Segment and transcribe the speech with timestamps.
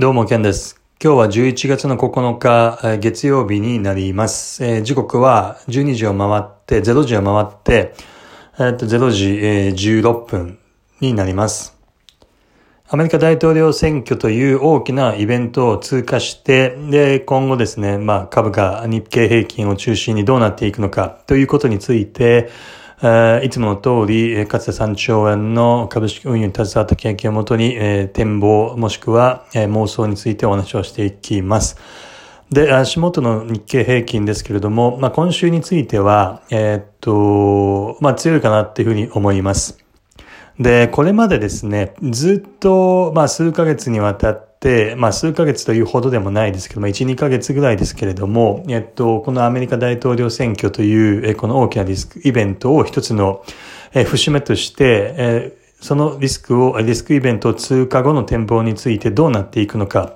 [0.00, 0.80] どうも、ケンです。
[1.02, 4.64] 今日は11月の9日、月曜日になります。
[4.64, 7.94] えー、時刻は12時を回って、0時を回って、
[8.60, 10.60] えー、っと0時、えー、16分
[11.00, 11.76] になります。
[12.88, 22.50] アメリカ大統領選挙という大きなイベントを通過して、で、今後ですね、まあ株価、日経平均を中心にどうなっていくのかということについて、
[23.02, 27.76] えいつもの通り、かつて3兆円の株式運用に携わった経験をもとに、
[28.12, 31.76] 展望もしくは妄想についてお話をしていきます。
[32.50, 39.78] で、足元の日経平均ですけれども、まあ、今週については、えー、っと、まあ、強いかなっていうふうに思います。
[40.58, 53.44] で、これまでですね、ずっと、まあ、数ヶ月にわたってて、まあ数ヶ月というほどでもないですけども、1、2ヶ月ぐらいですけれども、えっと、このアメリカ大統領選挙という、えこの大きなリスクイベントを一つの、
[53.94, 60.14] え節目として、えそのリスクを、リスクイベントを通過後の展望についてどうなっていくのか、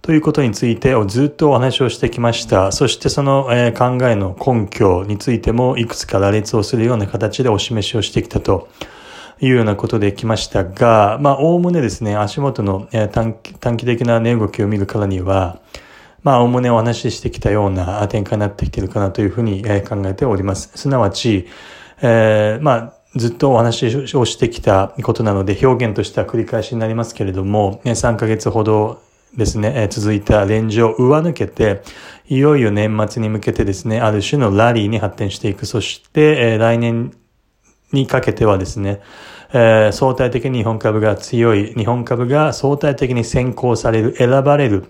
[0.00, 2.72] ということについてをずっとお話をしてきました。
[2.72, 8.68] そしてその、考えの根拠についてもいくつか羅列をするような形でお示しをしてきたと
[9.40, 15.60] いうようなことで来ましたが、まあ、おおむねですね、足元の短期短期的な値動きを見るからには、
[16.22, 20.70] まあ、おおむねお話ししてきたような展開になってきているかなというふうに考えております。
[20.74, 21.48] すなわち、
[22.00, 29.02] えー、まあ、ずっとお話をしてきたことなので、表現としては繰り返しになりますけれども、3ヶ月ほど
[29.36, 31.82] ですね、続いたレンジを上抜けて、
[32.28, 35.66] いよいよ年末に向けてですね、ある種のラリーに発展していく。
[35.66, 37.12] そして、来年
[37.92, 39.00] にかけてはですね、
[39.52, 44.84] えー、相対的に日本株が強い、日本株が相対的に先行される、選ばれる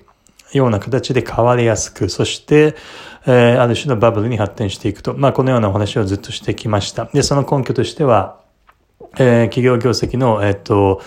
[0.53, 2.77] ような形で変わりやすく、そして、
[3.27, 5.14] えー、ある種のバブルに発展していくと。
[5.14, 7.06] まあ、このようなお話をずっとしてきました。
[7.12, 8.41] で、その根拠としては、
[9.19, 11.00] えー、企業業績の、えっと、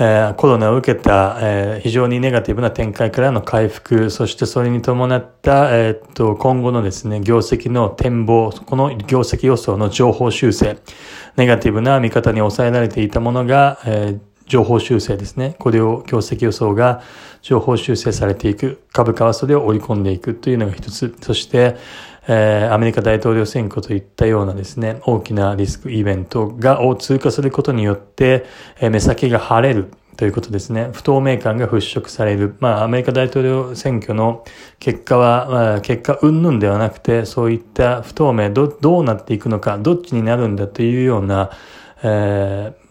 [0.00, 10.78] え、コロナを受けた、え、非常にネガティブな展開からの回復、そしてそれに伴った、え、っと、今後のですね、業績の展望、この業績予想の情報修正、
[11.36, 15.54] ネガティブな見方に抑えられていたものが、え、情報修正ですね。
[15.58, 17.02] これを業績予想が
[17.42, 18.82] 情報修正されていく。
[18.92, 21.14] 株価はそれを織り込んでいくというのが一つ。
[21.20, 21.76] そして、
[22.26, 28.44] えー、アメリカ大統領選挙といったようなですね、大きなリスクイベントが、を通過することによって、
[28.80, 29.90] えー、目先が晴れる。
[30.18, 30.90] ということですね。
[30.92, 32.56] 不透明感が払拭される。
[32.58, 34.44] まあ、アメリカ大統領選挙の
[34.80, 41.50] 結果は、まあ、結果云々ではなくて、そういった不透明、ど、どうなっていくのか、どっちになるんだというような、
[42.02, 42.87] えー、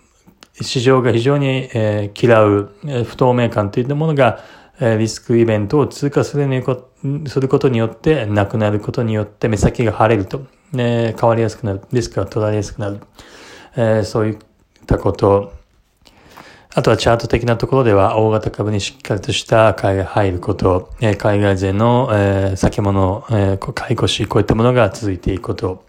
[0.61, 4.39] 市場が非常に、えー、嫌う、え、不透明感といったものが、
[4.79, 6.63] え、リスクイベントを通過するに
[7.27, 12.99] することによって、なくなることによって目先が晴れると、変わりやすくなる、リスクが取られやすくなる、
[13.75, 14.37] え、そういっ
[14.85, 15.53] たこと、
[16.73, 25.86] あとはチャート的なところでは大型株にしっかりとした買いが入ること、海外勢の、え、先物、えー、買い越し、こういったものが続いていくこと。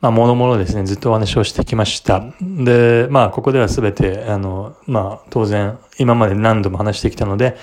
[0.00, 2.22] まあ、もろもろですね、ずっとお話をしてきました。
[2.40, 7.56] で、まあ、ここではすべて、あの、まあ、当然、今まで何度も話してきたので、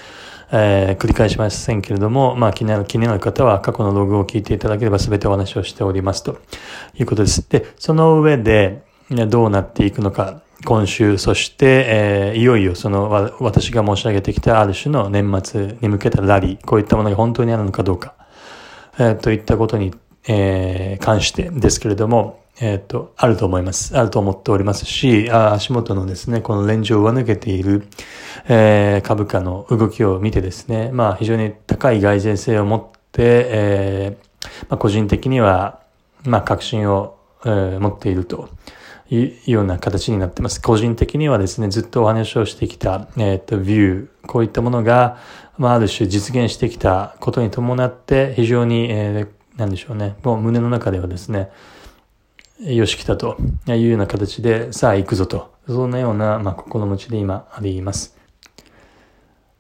[0.51, 6.37] えー、繰り返しませんけれども、まあ、気になる、気になる方は過去のログを聞いていただければ全てお話をしておりますと
[6.97, 7.49] いうことです。
[7.49, 18.15] で、その上で、どうなっていくのか、今週、そして、えー、いよいよそのわ、私が申し上げてきたある種の年末に向けたラリー、こういったものが本当にあるのかどうか、
[18.99, 19.93] えー、といったことに、
[20.27, 23.95] えー、関してですけれども、えっ、と、あると思います。
[23.97, 27.87] あると思っておりますし、あ足元のですね、このレンジを上抜けている、
[28.47, 35.81] えー、株価の動きを見てですね、まあ非常に高い外然性を持って、えー、まあ個人的には、
[36.25, 38.49] まあ確信を、えー、持っていると。
[39.09, 40.61] いうような形になってます。
[40.61, 45.17] 個人的にはですね、ずっとお話をしてきた、えっ、ー、と、ビュー、こういったものが、
[45.57, 51.49] まあ、ある種実現してきたことに伴って、非常に、えー、なんでしょうね、もう胸の中ではですね、
[52.59, 53.37] よし来たと。
[53.67, 58.15] いうような形で、さあ行くぞと、そんなような、まあ、心持ちで今あります。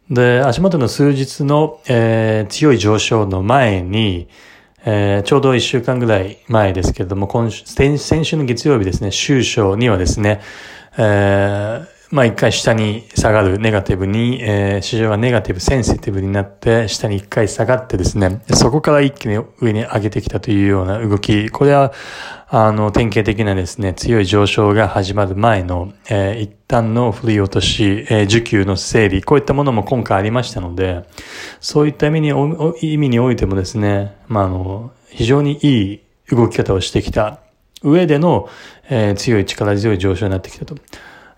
[0.09, 4.29] で、足元の数日の、えー、強い上昇の前に、
[4.85, 10.41] えー、ちょうど一週間ぐらい前ですけれども、今週、先週の月曜日ですね、週初にはですね、
[10.97, 21.91] えー、まあ一回下に下がるネガティブに、えー、市場がネガティブ、センシティブになって、下に一回下がってですね、そこから一気に上に上げてきたというような動き、これは、
[22.47, 31.03] あの、典型的なですね、強い上昇が始まる前の、えー、一旦の振り落とし、えー、需給の整理、こういったものも今回ありましたので、
[31.59, 32.29] そういった意味に、
[32.81, 36.01] 意味においてもですね、まあ、あの、非常にいい
[36.31, 37.41] 動き方をしてきた
[37.83, 38.47] 上での、
[38.89, 40.75] えー、強い力強い上昇になってきたと。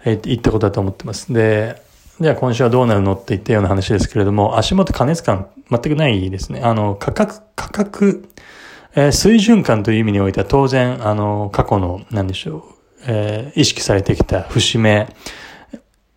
[0.03, 1.31] えー、言ったことだと思ってます。
[1.33, 1.81] で、
[2.19, 6.61] じゃあ今週はどうなるのって言ったような話ですけれども、足元加熱感全くないですね。
[6.61, 8.27] あの、価格、価格、
[8.95, 12.63] えー、水準感という意味においては当然、あの、過去の、なんでしょう、
[13.07, 15.07] えー、意識されてきた節目、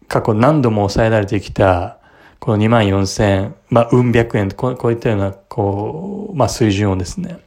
[0.09, 1.99] 過去何度も抑えられてきた、
[2.41, 7.39] この2万4千、まあ、うん百円こう、こういったような、こう、まあ、水準をですね、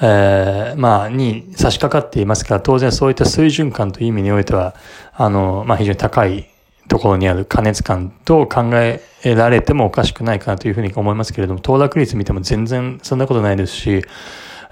[0.00, 4.74] えー、まあ、に差し掛かっていますから、当然そういった水準感という意味においては、
[5.14, 6.48] あの、まあ、非常に高い
[6.88, 14.02] ところにある加熱感と考えられてもおかしくないかなというふうに思いますけれども、騰落率見ても全然そんなことないですし、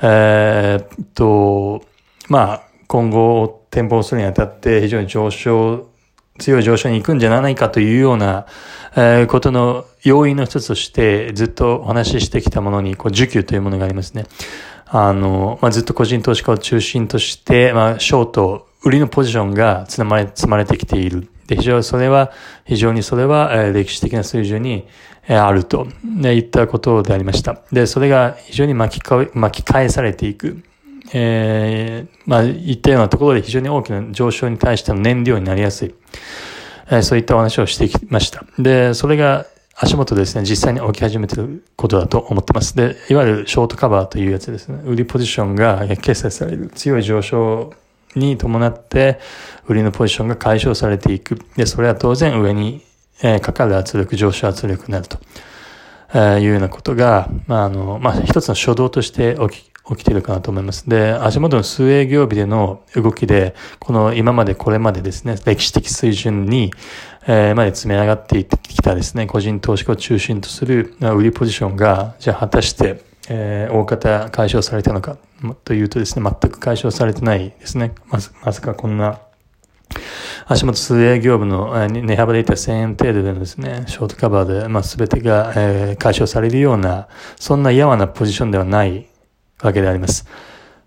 [0.03, 1.83] えー、っと、
[2.29, 5.89] まあ、今後展望するにあたって非常に上昇、
[6.39, 8.47] 強い上昇に行くんじゃないかというような、
[8.95, 14.27] えー、ことの要因の一つとしてずっとお話ししてきたものに、こう、需給というものがありますね。
[14.87, 21.29] あの、まあ、ずっと個人投資家を中心として、まあ、ショート、売りのポジションが積まれ、積まれてきている。
[21.49, 22.31] で、非常にそれは、
[22.65, 24.87] 非常にそれは、え、歴史的な水準に、
[25.29, 27.61] え、あると、ね、言ったことでありました。
[27.73, 30.63] で、それが非常に巻きか巻き返されていく。
[31.13, 35.95] えー、まあ、言ったようなところで非常に大きな上昇に対しての燃料になりやすい。
[36.91, 38.45] え、そういったお話をしてきました。
[38.59, 39.47] で、それが
[39.79, 42.75] 足元ですね、実際に起き始めてることだと思ってます。
[42.75, 44.81] で、いわゆるショートカバーというやつですね。
[44.87, 47.75] 売りポジションが決済される強い上昇
[48.15, 49.21] に伴って、
[49.69, 51.39] 売りのポジションが解消されていく。
[51.57, 52.87] で、それは当然上に、
[53.23, 55.19] え、かかる圧力、上昇圧力になると、
[56.15, 60.89] えー、いうようなことが、まあ、あの、まあ、一つの初動として起き、起きているかなと思います。
[60.89, 66.73] で、足元の数営業日での動きで、この今までこれまでですね、歴史的水準に、
[67.27, 75.17] え、まで積み上がっていってきたですね、個人投資家を中心とする売りポジションが、じゃあ果たして、えー、大方解消されたのか
[75.65, 77.95] というとですね、全く解消されてないですね。
[78.09, 79.21] まず、まさかこんな、
[80.47, 89.09] 足元数営業部の値幅でいった1000円程度でのですね、ショートカバーで、まあ、全てが、えー、解消されるような、そんなやわなポジションではない
[89.61, 90.27] わけであります。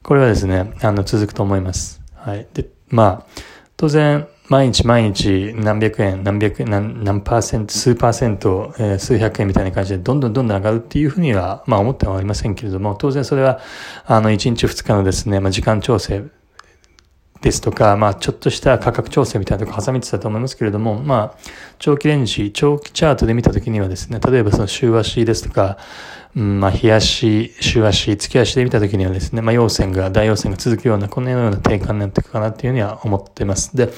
[0.03, 2.01] これはですね、あの、続くと思います。
[2.15, 2.47] はい。
[2.53, 3.41] で、まあ、
[3.75, 13.59] 当然、毎日毎日何百円、何百円、何何パーセント、数パーセント、えー、数百円みたいな感じでどんどんどんどん上がるっていうふうには、まあ思ってはありませんけれども、当然それは、
[14.05, 16.23] あの、1日2日のですね、まあ時間調整
[17.41, 21.37] ですとか、まあちょっとした価格調整みたいなとこ挟みつつだと思いますけれども、まあ
[21.77, 25.77] 長期レンジ、長期チャートで見たときにはですね、例えばその週足ですとか、
[26.35, 33.75] うん、まあ、日足、週足、月足で見たときにはですね、まあ、陽線が、大陽線が続くような、このような低下になっていくかなっていうふうには思っています。
[33.75, 33.89] で、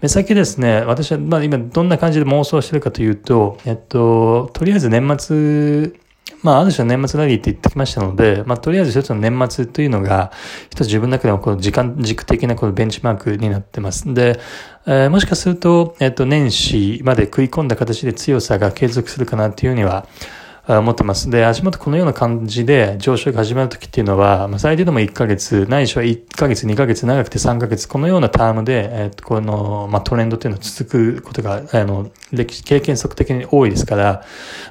[0.00, 5.92] 目先ですね、私は、まあ、今どんな感じで妄想してるかというと、えっと、とりあえず年末、
[6.42, 10.32] まあ、ある種の年末ラリーって言ってきましたので、まあ、とりあえず一つの年末というのが、
[10.70, 14.12] 一つ自分の中でもこの時間軸的なこのベンチマークになってます。
[14.12, 14.40] で、
[14.86, 20.06] えー、もしかすると、えっと、年始まで食い込んだ形で強さが継続するかなっていうには、
[20.78, 21.30] 思ってます。
[21.30, 34.24] で、足元このような感じで上昇が始まるときっていうのは、まあ、最低でも1ヶ月、ないしは1ヶ月、2ヶ月、長くて3ヶ月、このようなタームで、えっ、と、この、まあ、トレンドっていうのは続くことが、あの、歴史、経験則的に多いですから、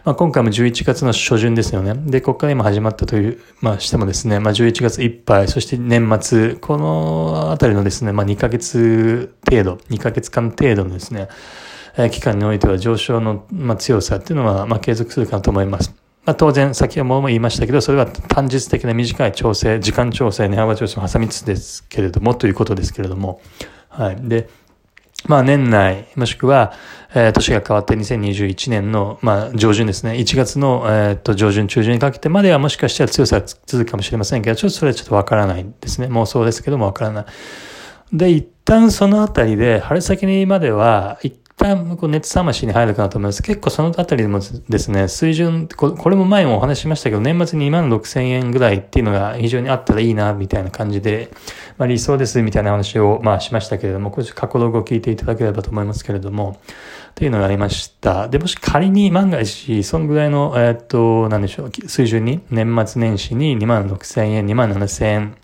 [0.05, 1.93] まあ、今回も11月の初旬ですよね。
[1.95, 11.27] で、ここから今始まったという、まあ、してもですね、まあ、11月いっぱい、そして年末、このあたりのですね、まあ、2ヶ月程度、2ヶ月間程度のですね、
[12.09, 15.93] 期間においては上昇の、ま、強さっていうのは、ま、継続するかと思います。
[16.25, 23.41] まあ、当然、先はも言いましたけど、それは単日的な短い調整、時間調整、値幅調整を挟みつつですけれども、ということですけれども、
[23.89, 24.17] はい。
[24.21, 24.47] で、
[25.27, 26.73] まあ年内、もしくは、
[27.13, 30.13] えー、年が変わって2021年の、まあ上旬ですね。
[30.13, 36.07] 1月の、えー、と上旬、中旬にかけてまではもしかしたら強さが続くかもしれませんけど、ちょっとそれはちょっとわからないですね。
[36.07, 37.25] 妄想ですけどもわからない。
[38.13, 43.43] で、一旦そのあたりで、春先にまでは、一旦こう熱冷ましに入るかなと思います。
[43.43, 44.39] 結構そのあたりでも
[44.69, 51.31] ですね、水準、これも前もお話ししましたけど、年末に2万6千円ぐらいっていうのが非常にあったらいいな、みたいな感じで、
[51.77, 56.57] まあ理想です、みたいな話をまあしましたけれども、これ過去ログを聞いていただければと思いますけれども、
[57.11, 58.29] っていうのがありました。
[58.29, 65.35] で、もし仮に万が一、そのぐらいの、えー、っと、なんでしょう、水準に、年末年始に2万6千円、2万7千円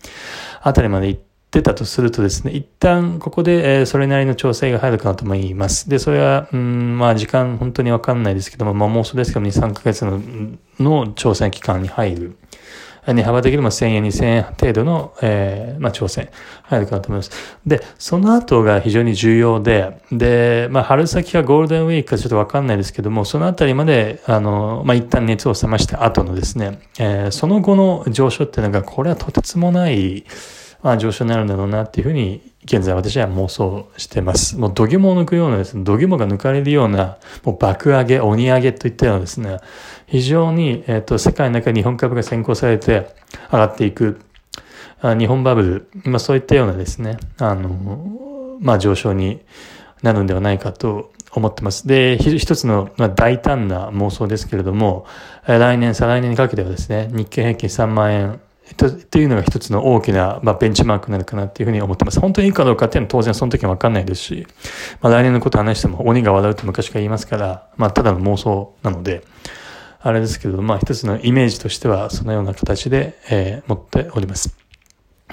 [0.62, 1.25] あたりまで行って、
[1.56, 5.88] 出たとするとですね、一旦ここで、えー、それなりの調整が入るかなと思います。
[5.88, 10.20] で、それは、うん、まあ時間本当にわかんないですけども、まあもうそれですけど2、3ヶ月の
[10.78, 12.36] の調整期間に入る。
[13.06, 16.28] 値幅的にも1000円、2000円程度の、えー、まあ、調整
[16.64, 17.30] 入るかなと思います。
[17.64, 30.24] で、その後が非常に重要で、で、まあ、春先かゴールデンウィークかちょっとわかんないですけども、そのあたりまで、あの、まあ、一旦熱を冷ました後のですね、えー、その後の上昇っていうのが、これはとてつもない、
[30.82, 34.58] まあ、上昇になるんだろうなっていうふうに現在私は妄想してます。
[34.58, 39.58] もう度肝を抜くようなですね、度肝が抜かれるような、もう爆上げ、鬼上げといったようなですね、
[40.06, 43.14] 非常に、えっ、ー、と、世界の中に日本株が先行されて
[43.52, 44.20] 上がっていく、
[45.00, 49.40] あ日本バブル、まあそういったようなですね、あの、まあ上昇に
[50.02, 51.86] なるんではないかと思ってます。
[51.86, 55.06] で、一つの、まあ、大胆な妄想ですけれども、
[55.46, 58.40] 来年、再来年にかけてはですね、日経平均3万円
[58.72, 62.20] っていうのが一つの大きな、まあ、ベンチマークになるかなっていうふうに思ってます。
[62.20, 64.46] 本当にいいかどうかっていうのは当然その時はわかんないですし、
[65.00, 69.24] まあ、来年のこと話しても鬼が笑うって昔から言いますから、まあ、ただの妄想なので、
[70.00, 74.56] あれですけど、まあ、一つのイメージとしてはそのような形で、えー、持っております。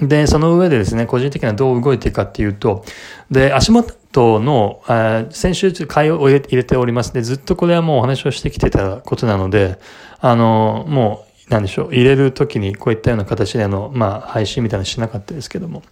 [0.02, 2.84] で、その上でですね、個人的にはどう動いていくかっていうと、
[3.30, 7.14] で、足元の、あ先週買いを入れております。
[7.14, 9.78] で、ずっとこれはもうお話をしてきてたことなので、
[10.20, 15.84] あの、もう、なんでしょう、入れるときにこういったような形での、まあ、配信みたいなのしなかったですけども、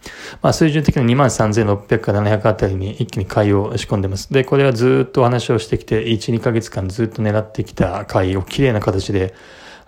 [0.41, 4.31] まあ、水準的に23,600から700あたりに一気に買いを仕込んでます。
[4.31, 9.33] で、これはずっとお話をしてきて、1、2ヶ月間ずっと狙ってきた買いを綺麗な形で、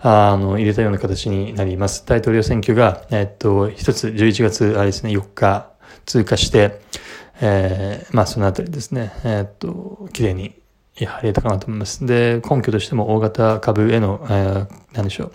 [0.00, 2.04] あの、入れたような形になります。
[2.04, 5.70] 大統領選挙が、えっと、一つ11月、あれですね、4日
[6.04, 6.80] 通過して、
[7.40, 10.54] えー、まあ、そのあたりですね、えっと、綺麗に
[10.96, 12.04] やれたかなと思います。
[12.04, 15.32] で、根拠としても大型株への、えー、何でしょう？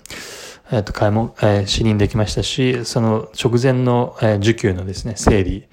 [0.72, 5.68] えっ、ー、と、買いも、えー、視認できましたし、その直前の、えー、需給のですね、整理、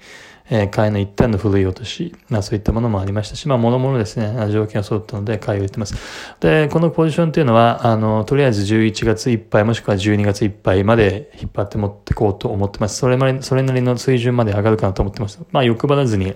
[0.49, 5.93] えー、買いの一旦の古い落とし、まあそういったものもありましたし、まあもろもろですね、条件が揃ったので買いを入れてます。
[6.39, 12.97] で、このポジションっていうのは、あの、とりあえず11月いっぱいもしくは12月いっぱいまで引っ張って持ってこうと思ってます。
[12.97, 15.39] それまで、それなりの水準まで上がるかなと思ってます。
[15.51, 16.33] まあ欲張らずに、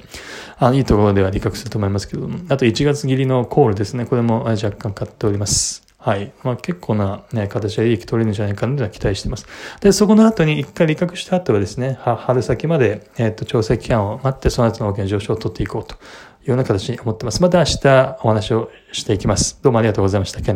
[0.60, 5.91] あの、いいところでは利確すると思いますけども、あと1月切りのコールですね、これも若干買っております。
[6.04, 6.34] はい。
[6.44, 9.46] まあ結構な、ね、形で利益取れるんじゃないかなとは期待しています。
[9.82, 15.98] で、そこの後に一回利確した後はですね、春先まで、えっ、ー、と、調整期間を待って、その後の大きな上昇を取っていこうとい
[16.48, 17.44] うような形に思ってます。
[17.44, 19.60] また明日お話をしていきます。
[19.62, 20.42] どうもありがとうございました。